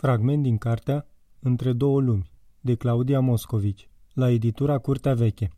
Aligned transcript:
Fragment 0.00 0.42
din 0.42 0.58
cartea 0.58 1.06
Între 1.40 1.72
două 1.72 2.00
lumi, 2.00 2.30
de 2.60 2.74
Claudia 2.74 3.20
Moscovici, 3.20 3.88
la 4.12 4.30
editura 4.30 4.78
Curtea 4.78 5.14
Veche. 5.14 5.50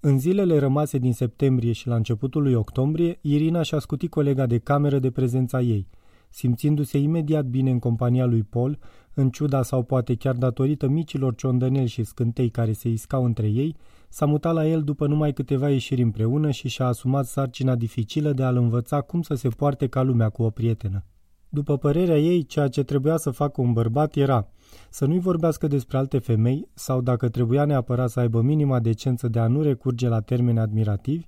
În 0.00 0.18
zilele 0.18 0.58
rămase 0.58 0.98
din 0.98 1.12
septembrie 1.12 1.72
și 1.72 1.88
la 1.88 1.94
începutul 1.94 2.42
lui 2.42 2.54
octombrie, 2.54 3.18
Irina 3.20 3.62
și-a 3.62 3.78
scutit 3.78 4.10
colega 4.10 4.46
de 4.46 4.58
cameră 4.58 4.98
de 4.98 5.10
prezența 5.10 5.60
ei. 5.60 5.88
Simțindu-se 6.28 6.98
imediat 6.98 7.44
bine 7.44 7.70
în 7.70 7.78
compania 7.78 8.24
lui 8.24 8.42
Paul, 8.42 8.78
în 9.14 9.30
ciuda 9.30 9.62
sau 9.62 9.82
poate 9.82 10.14
chiar 10.14 10.34
datorită 10.34 10.88
micilor 10.88 11.34
ciondăneli 11.34 11.88
și 11.88 12.04
scântei 12.04 12.50
care 12.50 12.72
se 12.72 12.88
iscau 12.88 13.24
între 13.24 13.48
ei, 13.48 13.76
s-a 14.08 14.26
mutat 14.26 14.54
la 14.54 14.66
el 14.66 14.82
după 14.82 15.06
numai 15.06 15.32
câteva 15.32 15.70
ieșiri 15.70 16.02
împreună 16.02 16.50
și 16.50 16.68
și-a 16.68 16.86
asumat 16.86 17.26
sarcina 17.26 17.74
dificilă 17.76 18.32
de 18.32 18.42
a-l 18.42 18.56
învăța 18.56 19.00
cum 19.00 19.22
să 19.22 19.34
se 19.34 19.48
poarte 19.48 19.86
ca 19.86 20.02
lumea 20.02 20.28
cu 20.28 20.42
o 20.42 20.50
prietenă. 20.50 21.04
După 21.54 21.76
părerea 21.76 22.18
ei, 22.18 22.44
ceea 22.44 22.68
ce 22.68 22.82
trebuia 22.82 23.16
să 23.16 23.30
facă 23.30 23.60
un 23.60 23.72
bărbat 23.72 24.14
era 24.16 24.48
să 24.90 25.06
nu-i 25.06 25.18
vorbească 25.20 25.66
despre 25.66 25.96
alte 25.96 26.18
femei 26.18 26.68
sau, 26.74 27.00
dacă 27.00 27.28
trebuia 27.28 27.64
neapărat 27.64 28.10
să 28.10 28.20
aibă 28.20 28.40
minima 28.40 28.80
decență 28.80 29.28
de 29.28 29.38
a 29.38 29.46
nu 29.46 29.62
recurge 29.62 30.08
la 30.08 30.20
termeni 30.20 30.58
admirativi, 30.58 31.26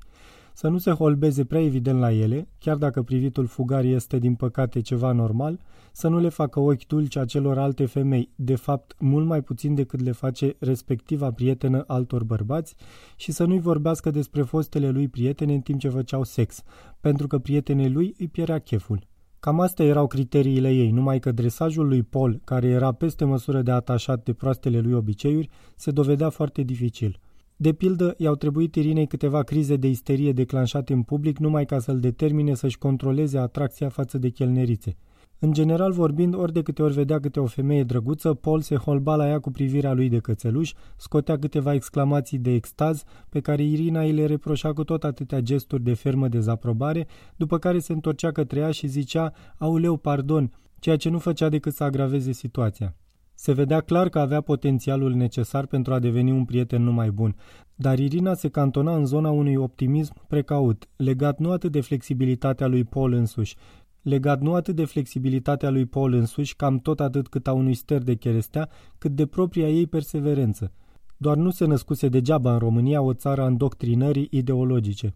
să 0.55 0.69
nu 0.69 0.79
se 0.79 0.91
holbeze 0.91 1.45
prea 1.45 1.61
evident 1.61 1.99
la 1.99 2.13
ele, 2.13 2.49
chiar 2.59 2.77
dacă 2.77 3.03
privitul 3.03 3.47
fugar 3.47 3.85
este 3.85 4.19
din 4.19 4.35
păcate 4.35 4.81
ceva 4.81 5.13
normal, 5.13 5.61
să 5.93 6.09
nu 6.09 6.21
le 6.21 6.29
facă 6.29 6.61
ochi 6.61 6.87
dulci 6.87 7.17
acelor 7.17 7.59
alte 7.59 7.87
femei, 7.87 8.31
de 8.35 8.55
fapt 8.55 8.95
mult 8.99 9.27
mai 9.27 9.43
puțin 9.43 9.75
decât 9.75 10.01
le 10.01 10.13
face 10.13 10.57
respectiva 10.59 11.31
prietenă 11.31 11.85
altor 11.87 12.25
bărbați, 12.25 12.75
și 13.17 13.33
să 13.33 13.45
nu-i 13.45 13.61
vorbească 13.61 14.11
despre 14.11 14.43
fostele 14.43 14.91
lui 14.91 15.09
prietene 15.09 15.55
în 15.55 15.61
timp 15.61 15.81
ce 15.81 15.89
făceau 15.89 16.23
sex, 16.23 16.63
pentru 17.01 17.27
că 17.27 17.39
prietenei 17.39 17.91
lui 17.91 18.15
îi 18.19 18.29
pierea 18.29 18.59
cheful. 18.59 19.13
Cam 19.45 19.61
astea 19.61 19.85
erau 19.85 20.07
criteriile 20.07 20.71
ei, 20.71 20.91
numai 20.91 21.19
că 21.19 21.33
dresajul 21.33 21.89
lui 21.89 22.03
Paul, 22.03 22.41
care 22.45 22.67
era 22.67 22.93
peste 22.93 23.25
măsură 23.25 23.63
de 23.63 23.71
atașat 23.71 24.23
de 24.25 24.33
proastele 24.33 24.81
lui 24.81 24.93
obiceiuri, 24.93 25.51
se 25.77 25.91
dovedea 25.91 26.29
foarte 26.31 26.63
dificil. 26.63 27.19
De 27.57 27.73
pildă, 27.73 28.15
i-au 28.19 28.35
trebuit 28.35 28.75
Irinei 28.75 29.07
câteva 29.07 29.43
crize 29.43 29.77
de 29.77 29.89
isterie 29.89 30.33
declanșate 30.33 30.93
în 30.93 31.03
public 31.03 31.39
numai 31.39 31.65
ca 31.65 31.79
să-l 31.79 32.01
determine 32.01 32.55
să-și 32.55 32.79
controleze 32.79 33.39
atracția 33.39 33.89
față 33.89 34.19
de 34.19 34.29
chelnerițe. 34.29 34.97
În 35.45 35.53
general 35.53 35.93
vorbind, 35.93 36.35
ori 36.35 36.53
de 36.53 36.63
câte 36.63 36.83
ori 36.83 36.93
vedea 36.93 37.21
câte 37.21 37.41
o 37.41 37.47
femeie 37.47 37.83
drăguță, 37.85 38.35
Paul 38.35 38.61
se 38.61 38.77
holba 38.77 39.17
la 39.17 39.29
ea 39.29 39.39
cu 39.39 39.51
privirea 39.51 39.93
lui 39.93 40.09
de 40.09 40.19
cățeluș, 40.19 40.73
scotea 40.97 41.39
câteva 41.39 41.75
exclamații 41.75 42.39
de 42.39 42.53
extaz, 42.53 43.03
pe 43.29 43.41
care 43.41 43.63
Irina 43.63 44.01
îi 44.01 44.13
le 44.13 44.27
reproșa 44.27 44.73
cu 44.73 44.85
tot 44.85 45.05
atâtea 45.05 45.41
gesturi 45.41 45.83
de 45.83 45.95
fermă 45.95 46.29
dezaprobare, 46.29 47.07
după 47.37 47.59
care 47.59 47.79
se 47.79 47.93
întorcea 47.93 48.33
către 48.33 48.61
ea 48.61 48.71
și 48.71 48.87
zicea, 48.87 49.33
auleu, 49.59 49.97
pardon, 49.97 50.53
ceea 50.79 50.97
ce 50.97 51.09
nu 51.09 51.19
făcea 51.19 51.49
decât 51.49 51.75
să 51.75 51.85
agraveze 51.85 52.33
situația. 52.33 52.95
Se 53.35 53.53
vedea 53.53 53.81
clar 53.81 54.09
că 54.09 54.19
avea 54.19 54.41
potențialul 54.41 55.15
necesar 55.15 55.67
pentru 55.67 55.95
a 55.95 55.99
deveni 55.99 56.31
un 56.31 56.45
prieten 56.45 56.83
numai 56.83 57.11
bun, 57.11 57.37
dar 57.75 57.99
Irina 57.99 58.35
se 58.35 58.49
cantona 58.49 58.97
în 58.97 59.07
zona 59.07 59.31
unui 59.31 59.57
optimism 59.57 60.15
precaut, 60.29 60.89
legat 60.97 61.39
nu 61.39 61.51
atât 61.51 61.73
de 61.73 61.81
flexibilitatea 61.81 62.67
lui 62.67 62.85
Paul 62.85 63.13
însuși, 63.13 63.57
legat 64.05 64.41
nu 64.41 64.55
atât 64.55 64.75
de 64.77 64.85
flexibilitatea 64.85 65.71
lui 65.71 65.87
Paul 65.87 66.13
însuși, 66.13 66.57
cam 66.57 66.79
tot 66.79 67.01
atât 67.01 67.29
cât 67.29 67.47
a 67.47 67.53
unui 67.53 67.75
ster 67.75 68.03
de 68.03 68.15
cherestea, 68.15 68.69
cât 68.99 69.11
de 69.15 69.27
propria 69.27 69.69
ei 69.69 69.87
perseverență. 69.87 70.73
Doar 71.17 71.37
nu 71.37 71.51
se 71.51 71.65
născuse 71.65 72.09
degeaba 72.09 72.53
în 72.53 72.59
România 72.59 73.01
o 73.01 73.13
țară 73.13 73.43
a 73.43 73.47
îndoctrinării 73.47 74.29
ideologice. 74.31 75.15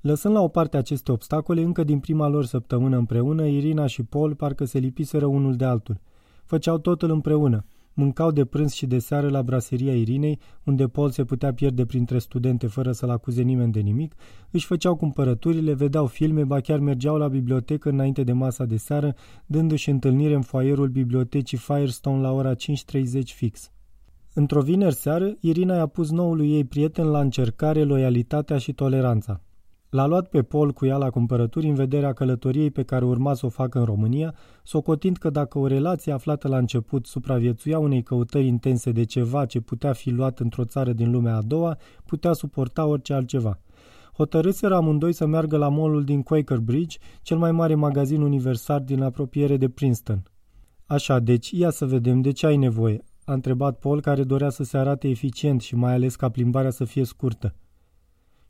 Lăsând 0.00 0.34
la 0.34 0.40
o 0.40 0.48
parte 0.48 0.76
aceste 0.76 1.12
obstacole, 1.12 1.62
încă 1.62 1.84
din 1.84 1.98
prima 1.98 2.28
lor 2.28 2.44
săptămână 2.44 2.96
împreună, 2.96 3.46
Irina 3.46 3.86
și 3.86 4.02
Paul 4.02 4.34
parcă 4.34 4.64
se 4.64 4.78
lipiseră 4.78 5.26
unul 5.26 5.56
de 5.56 5.64
altul. 5.64 6.00
Făceau 6.44 6.78
totul 6.78 7.10
împreună– 7.10 7.64
Mâncau 7.98 8.30
de 8.30 8.44
prânz 8.44 8.72
și 8.72 8.86
de 8.86 8.98
seară 8.98 9.28
la 9.28 9.42
braseria 9.42 9.96
Irinei, 9.96 10.38
unde 10.64 10.88
Paul 10.88 11.10
se 11.10 11.24
putea 11.24 11.52
pierde 11.54 11.86
printre 11.86 12.18
studente 12.18 12.66
fără 12.66 12.92
să-l 12.92 13.10
acuze 13.10 13.42
nimeni 13.42 13.72
de 13.72 13.80
nimic, 13.80 14.14
își 14.50 14.66
făceau 14.66 14.96
cumpărăturile, 14.96 15.72
vedeau 15.72 16.06
filme, 16.06 16.44
ba 16.44 16.60
chiar 16.60 16.78
mergeau 16.78 17.16
la 17.16 17.28
bibliotecă 17.28 17.88
înainte 17.88 18.22
de 18.24 18.32
masa 18.32 18.64
de 18.64 18.76
seară, 18.76 19.14
dându-și 19.46 19.90
întâlnire 19.90 20.34
în 20.34 20.42
foaierul 20.42 20.88
bibliotecii 20.88 21.58
Firestone 21.58 22.20
la 22.20 22.32
ora 22.32 22.54
5.30 22.54 22.56
fix. 23.24 23.70
Într-o 24.34 24.60
vineri 24.60 24.94
seară, 24.94 25.34
Irina 25.40 25.76
i-a 25.76 25.86
pus 25.86 26.10
noului 26.10 26.52
ei 26.52 26.64
prieten 26.64 27.06
la 27.06 27.20
încercare 27.20 27.82
loialitatea 27.82 28.58
și 28.58 28.72
toleranța. 28.72 29.40
L-a 29.96 30.06
luat 30.06 30.28
pe 30.28 30.42
Paul 30.42 30.72
cu 30.72 30.86
ea 30.86 30.96
la 30.96 31.10
cumpărături 31.10 31.68
în 31.68 31.74
vederea 31.74 32.12
călătoriei 32.12 32.70
pe 32.70 32.82
care 32.82 33.04
urma 33.04 33.34
să 33.34 33.46
o 33.46 33.48
facă 33.48 33.78
în 33.78 33.84
România, 33.84 34.34
socotind 34.62 35.16
că 35.16 35.30
dacă 35.30 35.58
o 35.58 35.66
relație 35.66 36.12
aflată 36.12 36.48
la 36.48 36.58
început 36.58 37.06
supraviețuia 37.06 37.78
unei 37.78 38.02
căutări 38.02 38.46
intense 38.46 38.92
de 38.92 39.04
ceva 39.04 39.46
ce 39.46 39.60
putea 39.60 39.92
fi 39.92 40.10
luat 40.10 40.38
într-o 40.38 40.64
țară 40.64 40.92
din 40.92 41.10
lumea 41.10 41.36
a 41.36 41.42
doua, 41.42 41.76
putea 42.06 42.32
suporta 42.32 42.86
orice 42.86 43.12
altceva. 43.12 43.60
Hotărâseră 44.12 44.74
amândoi 44.74 45.12
să 45.12 45.26
meargă 45.26 45.56
la 45.56 45.68
molul 45.68 46.04
din 46.04 46.22
Quaker 46.22 46.58
Bridge, 46.58 46.98
cel 47.22 47.38
mai 47.38 47.52
mare 47.52 47.74
magazin 47.74 48.20
universal 48.20 48.82
din 48.84 49.02
apropiere 49.02 49.56
de 49.56 49.68
Princeton. 49.68 50.22
Așa, 50.86 51.18
deci, 51.18 51.50
ia 51.50 51.70
să 51.70 51.86
vedem, 51.86 52.20
de 52.20 52.30
ce 52.30 52.46
ai 52.46 52.56
nevoie? 52.56 53.04
A 53.24 53.32
întrebat 53.32 53.78
Paul, 53.78 54.00
care 54.00 54.22
dorea 54.22 54.50
să 54.50 54.64
se 54.64 54.78
arate 54.78 55.08
eficient 55.08 55.60
și 55.60 55.74
mai 55.74 55.92
ales 55.92 56.16
ca 56.16 56.28
plimbarea 56.28 56.70
să 56.70 56.84
fie 56.84 57.04
scurtă. 57.04 57.54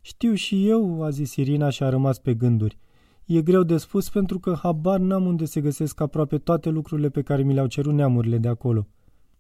Știu 0.06 0.34
și 0.34 0.68
eu, 0.68 1.02
a 1.02 1.10
zis 1.10 1.36
Irina 1.36 1.68
și 1.68 1.82
a 1.82 1.88
rămas 1.88 2.18
pe 2.18 2.34
gânduri. 2.34 2.78
E 3.24 3.42
greu 3.42 3.62
de 3.62 3.76
spus 3.76 4.08
pentru 4.08 4.38
că 4.38 4.58
habar 4.62 4.98
n-am 4.98 5.26
unde 5.26 5.44
se 5.44 5.60
găsesc 5.60 6.00
aproape 6.00 6.38
toate 6.38 6.68
lucrurile 6.68 7.08
pe 7.08 7.22
care 7.22 7.42
mi 7.42 7.54
le-au 7.54 7.66
cerut 7.66 7.94
neamurile 7.94 8.38
de 8.38 8.48
acolo. 8.48 8.86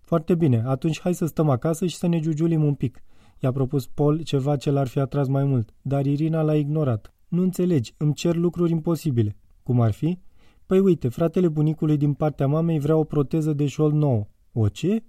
Foarte 0.00 0.34
bine, 0.34 0.62
atunci 0.66 1.00
hai 1.00 1.14
să 1.14 1.26
stăm 1.26 1.48
acasă 1.48 1.86
și 1.86 1.96
să 1.96 2.06
ne 2.06 2.20
giugiulim 2.20 2.64
un 2.64 2.74
pic. 2.74 3.02
I-a 3.38 3.52
propus 3.52 3.86
Paul 3.86 4.22
ceva 4.22 4.56
ce 4.56 4.70
l-ar 4.70 4.86
fi 4.86 4.98
atras 4.98 5.28
mai 5.28 5.44
mult, 5.44 5.74
dar 5.82 6.06
Irina 6.06 6.42
l-a 6.42 6.56
ignorat. 6.56 7.14
Nu 7.28 7.42
înțelegi, 7.42 7.94
îmi 7.96 8.14
cer 8.14 8.36
lucruri 8.36 8.70
imposibile. 8.70 9.36
Cum 9.62 9.80
ar 9.80 9.92
fi? 9.92 10.18
Păi 10.66 10.78
uite, 10.78 11.08
fratele 11.08 11.48
bunicului 11.48 11.96
din 11.96 12.12
partea 12.12 12.46
mamei 12.46 12.78
vrea 12.78 12.96
o 12.96 13.04
proteză 13.04 13.52
de 13.52 13.66
șold 13.66 13.94
nouă. 13.94 14.26
O 14.52 14.68
ce? 14.68 15.04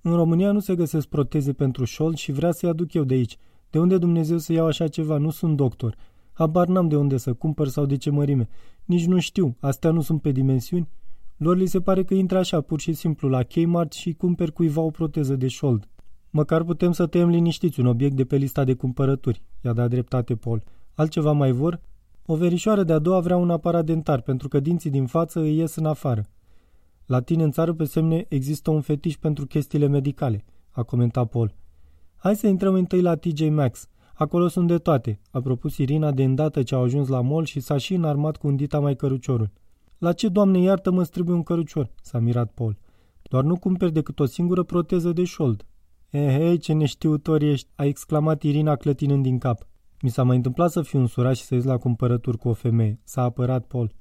În 0.00 0.14
România 0.14 0.52
nu 0.52 0.60
se 0.60 0.74
găsesc 0.74 1.06
proteze 1.06 1.52
pentru 1.52 1.84
șold 1.84 2.16
și 2.16 2.32
vrea 2.32 2.50
să-i 2.50 2.68
aduc 2.68 2.94
eu 2.94 3.04
de 3.04 3.14
aici. 3.14 3.38
De 3.70 3.78
unde 3.78 3.98
Dumnezeu 3.98 4.38
să 4.38 4.52
iau 4.52 4.66
așa 4.66 4.88
ceva? 4.88 5.16
Nu 5.16 5.30
sunt 5.30 5.56
doctor. 5.56 5.96
Habar 6.32 6.68
n-am 6.68 6.88
de 6.88 6.96
unde 6.96 7.16
să 7.16 7.32
cumpăr 7.32 7.68
sau 7.68 7.86
de 7.86 7.96
ce 7.96 8.10
mărime. 8.10 8.48
Nici 8.84 9.06
nu 9.06 9.18
știu. 9.18 9.56
Astea 9.60 9.90
nu 9.90 10.00
sunt 10.00 10.22
pe 10.22 10.30
dimensiuni. 10.30 10.88
Lor 11.36 11.56
li 11.56 11.66
se 11.66 11.80
pare 11.80 12.04
că 12.04 12.14
intră 12.14 12.38
așa, 12.38 12.60
pur 12.60 12.80
și 12.80 12.92
simplu, 12.92 13.28
la 13.28 13.42
Kmart 13.42 13.92
și 13.92 14.12
cumperi 14.12 14.52
cuiva 14.52 14.80
o 14.80 14.90
proteză 14.90 15.36
de 15.36 15.48
șold. 15.48 15.88
Măcar 16.30 16.62
putem 16.62 16.92
să 16.92 17.06
tăiem 17.06 17.28
liniștiți 17.28 17.80
un 17.80 17.86
obiect 17.86 18.16
de 18.16 18.24
pe 18.24 18.36
lista 18.36 18.64
de 18.64 18.74
cumpărături, 18.74 19.42
i-a 19.64 19.72
dat 19.72 19.88
dreptate 19.88 20.36
Paul. 20.36 20.62
Altceva 20.94 21.32
mai 21.32 21.52
vor? 21.52 21.80
O 22.26 22.36
verișoară 22.36 22.82
de-a 22.82 22.98
doua 22.98 23.20
vrea 23.20 23.36
un 23.36 23.50
aparat 23.50 23.84
dentar, 23.84 24.20
pentru 24.20 24.48
că 24.48 24.60
dinții 24.60 24.90
din 24.90 25.06
față 25.06 25.40
îi 25.40 25.56
ies 25.56 25.74
în 25.74 25.86
afară. 25.86 26.26
La 27.06 27.20
tine 27.20 27.42
în 27.42 27.50
țară, 27.50 27.72
pe 27.72 27.84
semne, 27.84 28.26
există 28.28 28.70
un 28.70 28.80
fetiș 28.80 29.16
pentru 29.16 29.46
chestiile 29.46 29.86
medicale, 29.86 30.44
a 30.70 30.82
comentat 30.82 31.28
Paul. 31.28 31.54
Hai 32.20 32.36
să 32.36 32.46
intrăm 32.46 32.74
întâi 32.74 33.00
la 33.00 33.14
TJ 33.14 33.48
Maxx. 33.48 33.88
Acolo 34.14 34.48
sunt 34.48 34.68
de 34.68 34.78
toate, 34.78 35.20
a 35.30 35.40
propus 35.40 35.76
Irina 35.76 36.10
de 36.10 36.24
îndată 36.24 36.62
ce 36.62 36.74
au 36.74 36.82
ajuns 36.82 37.08
la 37.08 37.20
mall 37.20 37.44
și 37.44 37.60
s-a 37.60 37.76
și 37.76 37.94
înarmat 37.94 38.36
cu 38.36 38.46
un 38.46 38.56
dita 38.56 38.80
mai 38.80 38.96
căruciorul. 38.96 39.50
La 39.98 40.12
ce, 40.12 40.28
doamne, 40.28 40.58
iartă 40.58 40.90
mă 40.90 41.04
trebuie 41.04 41.34
un 41.34 41.42
cărucior? 41.42 41.90
s-a 42.02 42.18
mirat 42.18 42.50
Paul. 42.52 42.76
Doar 43.22 43.44
nu 43.44 43.58
cumperi 43.58 43.92
decât 43.92 44.20
o 44.20 44.24
singură 44.24 44.62
proteză 44.62 45.12
de 45.12 45.24
șold. 45.24 45.66
Ehei, 46.10 46.58
ce 46.58 46.72
neștiutor 46.72 47.42
ești, 47.42 47.68
a 47.74 47.84
exclamat 47.84 48.42
Irina 48.42 48.76
clătinând 48.76 49.22
din 49.22 49.38
cap. 49.38 49.66
Mi 50.02 50.10
s-a 50.10 50.22
mai 50.22 50.36
întâmplat 50.36 50.70
să 50.70 50.82
fiu 50.82 50.98
însurat 50.98 51.36
și 51.36 51.42
să 51.42 51.54
ies 51.54 51.64
la 51.64 51.76
cumpărături 51.76 52.38
cu 52.38 52.48
o 52.48 52.52
femeie, 52.52 53.00
s-a 53.04 53.22
apărat 53.22 53.64
Paul. 53.64 53.92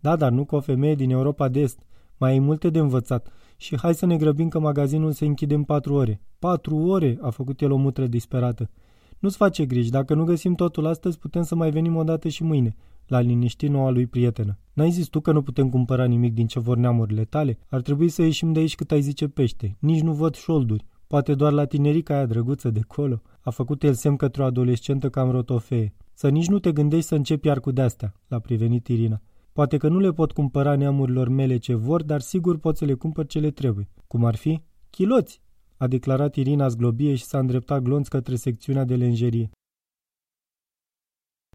Da, 0.00 0.16
dar 0.16 0.30
nu 0.30 0.44
cu 0.44 0.56
o 0.56 0.60
femeie 0.60 0.94
din 0.94 1.10
Europa 1.10 1.48
de 1.48 1.60
Est. 1.60 1.78
Mai 2.16 2.30
ai 2.30 2.38
multe 2.38 2.70
de 2.70 2.78
învățat 2.78 3.32
și 3.60 3.78
hai 3.78 3.94
să 3.94 4.06
ne 4.06 4.16
grăbim 4.16 4.48
că 4.48 4.58
magazinul 4.58 5.12
se 5.12 5.24
închide 5.24 5.54
în 5.54 5.62
patru 5.62 5.94
ore. 5.94 6.20
Patru 6.38 6.76
ore, 6.76 7.18
a 7.20 7.30
făcut 7.30 7.60
el 7.60 7.70
o 7.70 7.76
mutră 7.76 8.06
disperată. 8.06 8.70
Nu-ți 9.18 9.36
face 9.36 9.66
griji, 9.66 9.90
dacă 9.90 10.14
nu 10.14 10.24
găsim 10.24 10.54
totul 10.54 10.86
astăzi, 10.86 11.18
putem 11.18 11.42
să 11.42 11.54
mai 11.54 11.70
venim 11.70 11.96
o 11.96 12.02
dată 12.02 12.28
și 12.28 12.42
mâine. 12.42 12.76
L-a 13.06 13.20
liniștit 13.20 13.70
noua 13.70 13.90
lui 13.90 14.06
prietenă. 14.06 14.58
N-ai 14.72 14.90
zis 14.90 15.06
tu 15.06 15.20
că 15.20 15.32
nu 15.32 15.42
putem 15.42 15.68
cumpăra 15.68 16.04
nimic 16.04 16.34
din 16.34 16.46
ce 16.46 16.60
vor 16.60 16.76
neamurile 16.76 17.24
tale? 17.24 17.58
Ar 17.68 17.80
trebui 17.80 18.08
să 18.08 18.22
ieșim 18.22 18.52
de 18.52 18.58
aici 18.58 18.74
cât 18.74 18.90
ai 18.90 19.00
zice 19.00 19.28
pește. 19.28 19.76
Nici 19.78 20.00
nu 20.00 20.12
văd 20.12 20.34
șolduri. 20.34 20.86
Poate 21.06 21.34
doar 21.34 21.52
la 21.52 21.64
tinerica 21.64 22.14
aia 22.14 22.26
drăguță 22.26 22.70
de 22.70 22.80
colo. 22.86 23.22
A 23.40 23.50
făcut 23.50 23.82
el 23.82 23.94
semn 23.94 24.16
către 24.16 24.42
o 24.42 24.44
adolescentă 24.44 25.10
cam 25.10 25.30
rotofee. 25.30 25.94
Să 26.14 26.28
nici 26.28 26.48
nu 26.48 26.58
te 26.58 26.72
gândești 26.72 27.06
să 27.06 27.14
începi 27.14 27.46
iar 27.46 27.60
cu 27.60 27.70
de-astea, 27.70 28.14
l-a 28.28 28.38
privenit 28.38 28.88
Irina. 28.88 29.20
Poate 29.60 29.76
că 29.76 29.88
nu 29.88 29.98
le 29.98 30.12
pot 30.12 30.32
cumpăra 30.32 30.76
neamurilor 30.76 31.28
mele 31.28 31.56
ce 31.56 31.74
vor, 31.74 32.02
dar 32.02 32.20
sigur 32.20 32.58
pot 32.58 32.76
să 32.76 32.84
le 32.84 32.94
cumpăr 32.94 33.26
ce 33.26 33.38
le 33.38 33.50
trebuie. 33.50 33.88
Cum 34.06 34.24
ar 34.24 34.36
fi? 34.36 34.62
Chiloți! 34.90 35.42
a 35.76 35.86
declarat 35.86 36.36
Irina 36.36 36.68
zglobie 36.68 37.14
și 37.14 37.24
s-a 37.24 37.38
îndreptat 37.38 37.82
glonț 37.82 38.08
către 38.08 38.36
secțiunea 38.36 38.84
de 38.84 38.96
lenjerie. 38.96 39.50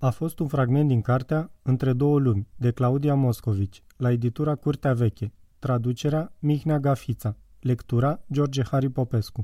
a 0.01 0.09
fost 0.09 0.39
un 0.39 0.47
fragment 0.47 0.87
din 0.87 1.01
cartea 1.01 1.51
Între 1.61 1.93
două 1.93 2.19
lumi, 2.19 2.47
de 2.55 2.71
Claudia 2.71 3.15
Moscovici, 3.15 3.83
la 3.97 4.11
editura 4.11 4.55
Curtea 4.55 4.93
Veche, 4.93 5.33
traducerea 5.59 6.33
Mihnea 6.39 6.79
Gafița, 6.79 7.37
lectura 7.59 8.23
George 8.31 8.63
Hari 8.63 8.89
Popescu. 8.89 9.43